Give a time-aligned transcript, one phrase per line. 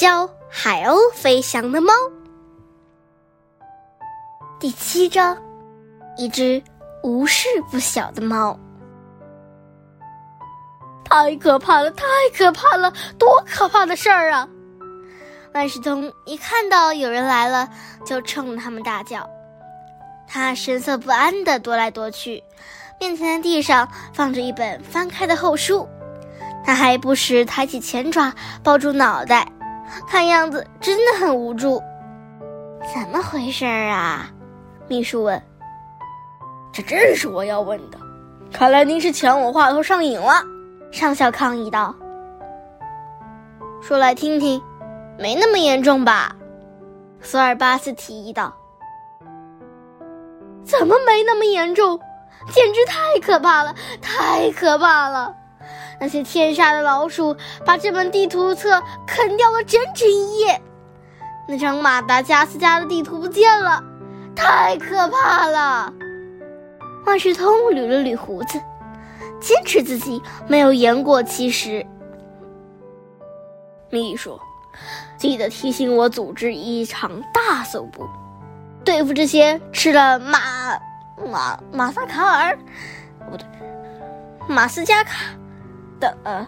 [0.00, 1.92] 教海鸥飞翔的猫。
[4.58, 5.36] 第七章，
[6.16, 6.62] 一只
[7.02, 8.58] 无事不晓的猫。
[11.04, 11.90] 太可怕了！
[11.90, 12.90] 太可怕了！
[13.18, 14.48] 多可怕的事儿啊！
[15.52, 17.68] 万事通一看到有人来了，
[18.02, 19.28] 就冲着他们大叫。
[20.26, 22.42] 他神色不安地踱来踱去，
[22.98, 25.86] 面前的地上放着一本翻开的厚书。
[26.64, 29.46] 他还不时抬起前爪抱住脑袋，
[30.06, 31.82] 看样子真的很无助。
[32.94, 34.30] 怎么回事啊？
[34.88, 35.42] 秘书问。
[36.72, 37.98] 这正是我要问的。
[38.52, 40.42] 看来您是抢我话头上瘾了。
[40.90, 41.94] 上校抗议道
[43.82, 44.60] ：“说来听听，
[45.18, 46.34] 没那么严重吧？”
[47.22, 48.52] 索尔巴斯提议道。
[50.64, 52.00] “怎么没那么严重？
[52.52, 53.74] 简直太可怕了！
[54.00, 55.36] 太可怕了！
[56.00, 60.60] 那些天杀的老鼠把这本地图册啃掉了整整一页，
[61.46, 63.82] 那张马达加斯加的地图不见了，
[64.34, 65.92] 太可怕了！”
[67.06, 68.60] 万事通捋了捋胡子。
[69.40, 71.84] 坚持自己没有言过其实。
[73.88, 74.38] 秘书，
[75.16, 78.06] 记得提醒我组织一场大搜捕，
[78.84, 80.38] 对付这些吃了马
[81.26, 82.54] 马马萨卡尔，
[83.30, 83.46] 不对，
[84.46, 85.24] 马斯加卡
[86.00, 86.46] 的呃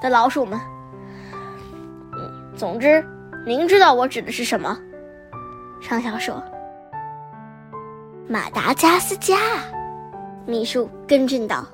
[0.00, 0.60] 的老鼠们。
[2.54, 3.04] 总之，
[3.46, 4.78] 您知道我指的是什么？
[5.80, 6.40] 上校说
[8.28, 9.36] ：“马达加斯加。”
[10.46, 11.64] 秘书更正道。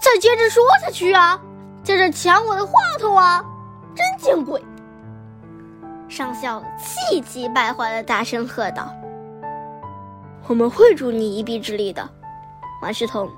[0.00, 1.40] 再接着说下去啊！
[1.82, 3.44] 接着抢我的话头啊！
[3.94, 4.62] 真见鬼！
[6.08, 8.92] 上校气急败坏的大声喝道
[10.46, 12.08] ：“我们会助你一臂之力的，
[12.82, 13.30] 万事通。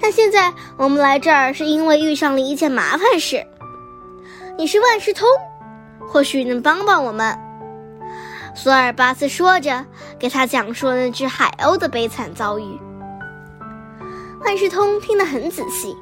[0.00, 3.46] 但现在我们来这儿是因为遇上了一件麻烦事。
[4.56, 5.26] 你是万事通，
[6.08, 7.38] 或许能帮帮我们。”
[8.54, 9.84] 索尔巴斯说着，
[10.18, 12.80] 给他讲述了那只海鸥的悲惨遭遇。
[14.40, 15.96] 万事通听得很仔细，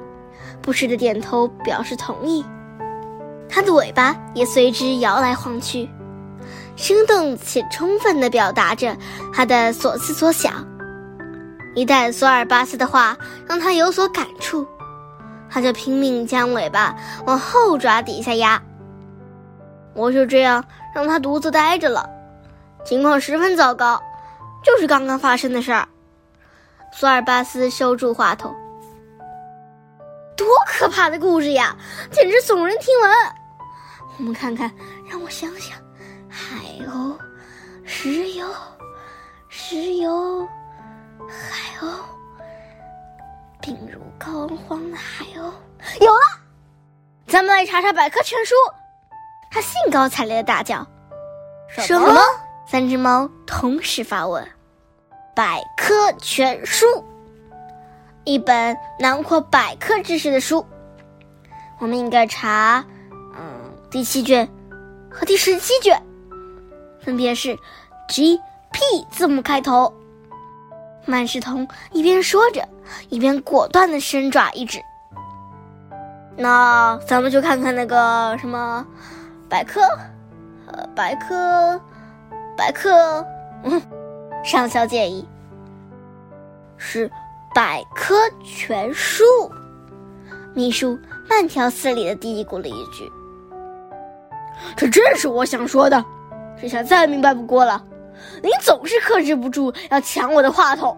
[0.61, 2.43] 不时的点头表示同意，
[3.47, 5.87] 他的尾巴也随之摇来晃去，
[6.75, 8.97] 生动且充分地表达着
[9.31, 10.65] 他的所思所想。
[11.79, 13.17] 一旦索尔巴斯的话
[13.47, 14.67] 让他有所感触，
[15.49, 16.93] 他就拼命将尾巴
[17.25, 18.61] 往后爪底下压。
[19.93, 20.61] 我就这样
[20.93, 22.05] 让他独自呆着了，
[22.83, 23.97] 情况十分糟糕，
[24.61, 25.87] 就是刚刚发生的事儿。
[26.91, 28.53] 索尔巴斯收住话筒。
[30.35, 31.77] 多可怕的故事呀，
[32.11, 33.11] 简直耸人听闻！
[34.17, 34.69] 我们看看，
[35.09, 35.77] 让我想想，
[36.27, 37.15] 海鸥、
[37.85, 38.45] 石油、
[39.47, 40.45] 石油、
[41.29, 41.99] 海鸥，
[43.61, 45.51] 病入膏肓的海鸥，
[46.01, 46.21] 有了！
[47.27, 48.55] 咱们来查查百科全书。
[49.51, 50.85] 他兴高采烈的大叫
[51.69, 52.19] ：“什么？”
[52.67, 54.47] 三只猫同时发问。
[55.35, 56.85] 百科全书，
[58.25, 60.65] 一本囊括百科知识的书。
[61.79, 64.47] 我们应该查，嗯，第七卷
[65.09, 66.01] 和第十七卷，
[67.01, 67.57] 分别是
[68.09, 68.37] G、
[68.71, 69.93] P 字母开头。
[71.07, 72.67] 万事通一边说着，
[73.09, 74.79] 一边果断的伸爪一指。
[76.35, 78.85] 那咱们就看看那个什么
[79.49, 79.81] 百科，
[80.67, 81.79] 呃，百科，
[82.57, 83.25] 百科，
[83.63, 83.81] 嗯。
[84.41, 85.27] 上校建议
[86.77, 87.11] 是
[87.53, 89.25] 百科全书。
[90.53, 90.97] 秘书
[91.29, 93.11] 慢条斯理的嘀咕了一句
[94.77, 96.03] ：“这正是我想说的，
[96.59, 97.83] 这下再明白不过了。
[98.41, 100.97] 您总是克制不住要抢我的话筒。”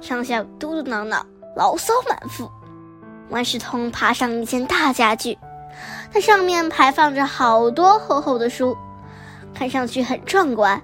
[0.00, 1.22] 上下嘟嘟囔囔，
[1.56, 2.50] 牢骚满腹。
[3.28, 5.38] 万事通爬上一件大家具，
[6.12, 8.76] 它上面排放着好多厚厚的书，
[9.54, 10.80] 看上去很壮观。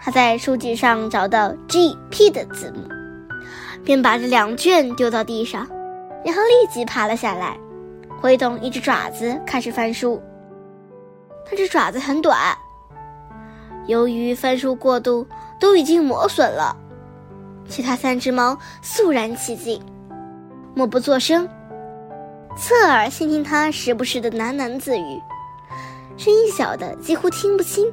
[0.00, 2.88] 他在书籍上找到 G、P 的字母，
[3.84, 5.66] 便把这两卷丢到地上，
[6.24, 7.58] 然后立即爬了下来，
[8.20, 10.22] 挥动一只爪子开始翻书。
[11.44, 12.56] 他这爪子很短，
[13.88, 15.26] 由于翻书过度，
[15.58, 16.76] 都已经磨损了。
[17.66, 19.82] 其他三只猫肃然起敬，
[20.74, 21.48] 默不作声，
[22.54, 25.22] 侧耳倾听他时不时的喃喃自语，
[26.18, 27.90] 声音小的几乎听不清。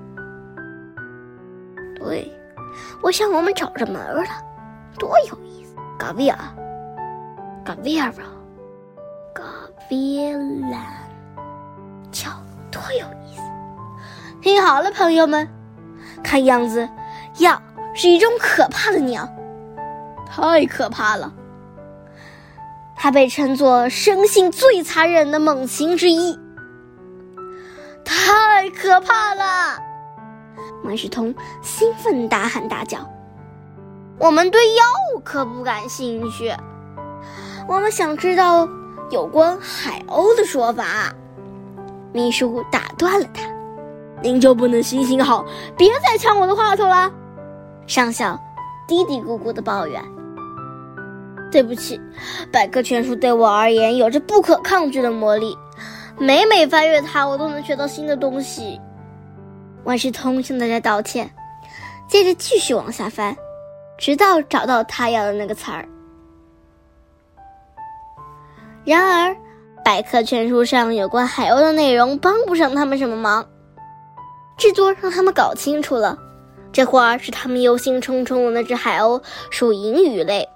[1.95, 2.30] 对，
[3.01, 4.24] 我想我们找着门了，
[5.00, 5.75] 多有意思！
[5.98, 6.38] 嘎维尔，
[7.63, 8.13] 嘎维尔，
[9.33, 9.44] 嘎
[9.89, 10.33] 维
[10.69, 10.81] 兰，
[12.12, 12.31] 瞧，
[12.69, 13.41] 多有意思！
[14.41, 15.48] 听好了，朋友们，
[16.23, 16.88] 看样子，
[17.38, 17.62] 要
[17.94, 19.29] 是一种可怕的鸟，
[20.25, 21.33] 太可怕了。
[22.95, 26.39] 它被称作生性最残忍的猛禽之一。
[28.03, 29.79] 太可怕了！
[30.83, 33.00] 万事通兴奋大喊大叫
[34.19, 34.83] ：“我们对药
[35.23, 36.53] 可不感兴趣，
[37.67, 38.67] 我们想知道
[39.09, 41.13] 有关海鸥的说法。”
[42.13, 43.41] 秘书打断了他
[44.21, 45.45] ：“您就不能行行好，
[45.77, 47.12] 别再抢我的话头了？”
[47.88, 48.39] 上校
[48.88, 50.01] 嘀嘀咕咕的抱怨
[51.51, 52.00] ：“对不起，
[52.51, 55.56] 百科全书对我而言有着不可抗拒的魔力。”
[56.17, 58.79] 每每翻阅它，我都能学到新的东西。
[59.83, 61.29] 万事通向大家道歉，
[62.07, 63.35] 接着继续往下翻，
[63.97, 65.85] 直到找到他要的那个词儿。
[68.85, 69.35] 然而，
[69.83, 73.45] 百科全书上有关海鸥的内容帮不上他们什么忙。
[74.57, 76.18] 制作让他们搞清楚了，
[76.72, 80.48] 这会儿是他们忧心忡忡的那只海鸥属银鱼类，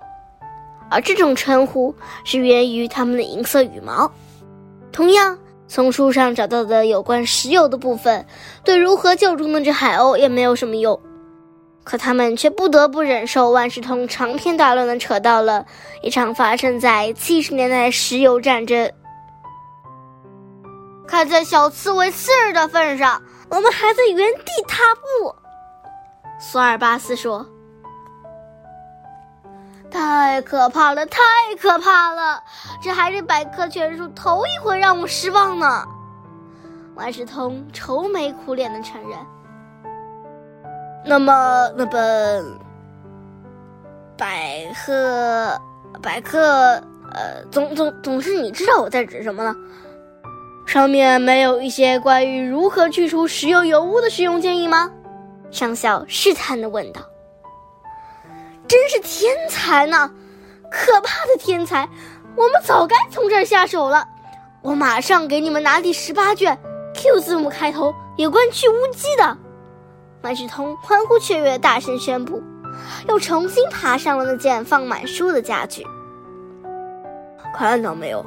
[0.89, 1.93] 而这种称呼
[2.23, 4.11] 是源于它们的银色羽毛。
[4.91, 5.37] 同样。
[5.71, 8.25] 从书上找到的有关石油的部分，
[8.63, 10.99] 对如何救助那只海鸥也没有什么用。
[11.83, 15.67] 可他们却不得不忍受万事通长篇大论的扯到了
[16.01, 18.91] 一场发生在七十年代的石油战争。
[21.07, 25.35] 看在小刺猬四儿的份上，我们还在原地踏步。
[26.39, 27.45] 索尔巴斯说。
[29.91, 31.19] 太可怕了，太
[31.59, 32.43] 可怕了！
[32.79, 35.83] 这还是百科全书头一回让我失望呢。
[36.93, 39.17] 万事通愁眉苦脸的承认。
[41.03, 42.45] 那么，那本
[44.15, 45.59] 百科
[46.03, 46.39] 百科，
[47.11, 49.55] 呃，总总总是你知道我在指什么了？
[50.69, 54.91] 上面没有一些关于如何去除石油油污的使用建议吗？
[55.49, 57.01] 上校试探的问道。
[58.67, 60.11] 真是天才呢，
[60.69, 61.89] 可怕的天才！
[62.35, 64.07] 我们早该从这儿下手了。
[64.61, 66.55] 我马上给你们拿第十八卷
[66.93, 69.35] ，Q 字母开头，有关去污剂的。
[70.21, 72.43] 万事通欢呼雀跃，大声宣布，
[73.07, 75.83] 又重新爬上了那件放满书的家具。
[77.57, 78.23] 看到没有？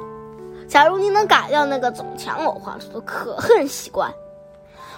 [0.67, 4.11] 假如你能改掉那个总抢我话术的可恨习惯，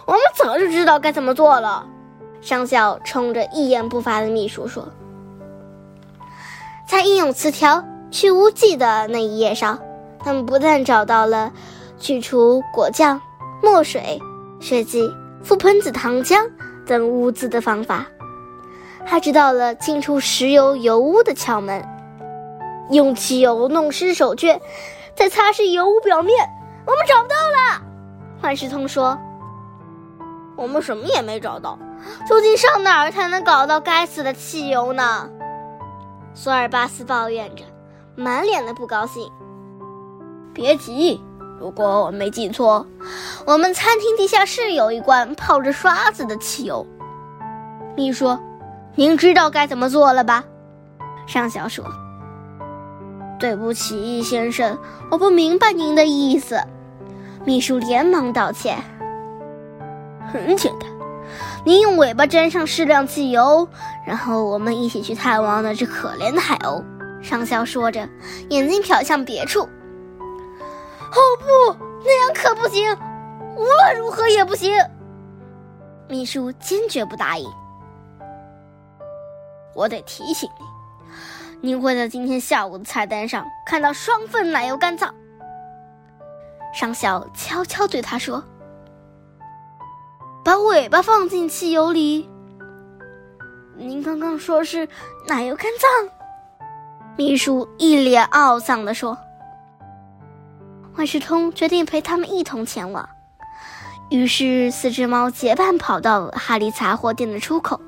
[0.06, 1.86] 我们早就知道该怎么做了。
[2.42, 4.88] 上校冲着一言不发的秘书说。
[6.88, 9.80] 在应用词条去污剂的那一页上，
[10.20, 11.52] 他们不但找到了
[12.00, 13.20] 去除果酱、
[13.64, 14.22] 墨水、
[14.62, 15.12] 血迹、
[15.44, 16.48] 覆盆子糖浆
[16.86, 18.06] 等污渍的方法，
[19.04, 21.84] 还知道了清除石油油污的窍门：
[22.92, 24.60] 用汽油弄湿手绢，
[25.16, 26.48] 在擦拭油污表面。
[26.86, 27.82] 我们找不到了，
[28.42, 29.18] 万事通说
[30.56, 31.80] ：“我们什么也没找到，
[32.28, 35.28] 究竟上哪儿才能搞到该死的汽油呢？”
[36.36, 37.64] 索尔巴斯抱怨着，
[38.16, 39.32] 满脸的不高兴。
[40.54, 41.20] 别急，
[41.60, 42.86] 如果我没记错，
[43.48, 46.86] 我们餐厅地下室有一罐泡着刷子的汽油。
[47.96, 48.38] 秘书，
[48.94, 50.44] 您知道该怎么做了吧？
[51.26, 51.84] 上校说
[53.40, 54.78] ：“对不起，先生，
[55.12, 56.60] 我不明白您的意思。”
[57.46, 58.78] 秘书连忙道歉
[60.32, 60.90] ：“很简单。”
[61.66, 63.68] 您用尾巴沾上适量汽油，
[64.06, 66.84] 然后我们一起去探望那只可怜的海鸥。
[67.22, 68.08] 上校说着，
[68.50, 69.62] 眼睛瞟向别处。
[69.62, 72.96] 哦不，那样可不行，
[73.56, 74.72] 无论如何也不行。
[76.08, 77.50] 秘书坚决不答应。
[79.74, 80.66] 我得提醒你，
[81.66, 85.10] 您会在今天下午的菜单上看到双份奶油干燥。
[86.72, 88.44] 上校悄悄对他说。
[90.44, 92.30] 把尾巴放进汽油里。
[93.76, 94.88] 您刚刚说是
[95.26, 96.12] 奶油干燥？
[97.18, 99.18] 秘书一脸懊丧地说。
[100.98, 103.10] 万事通决定陪他们一同前往，
[104.12, 107.82] 于是四只猫结伴跑到哈利杂货店的出口。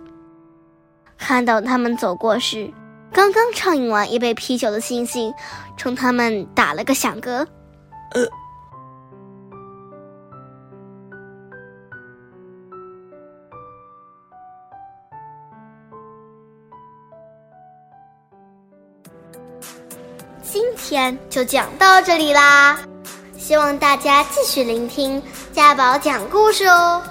[1.16, 2.74] 看到他们走过时，
[3.18, 5.34] 刚刚畅饮完一杯啤酒的星星
[5.76, 7.32] 冲他们打了个响嗝。
[8.12, 8.28] 呃。
[20.44, 22.78] 今天就讲到这里啦，
[23.36, 25.20] 希望大家继续聆听
[25.52, 27.02] 家宝讲故事哦。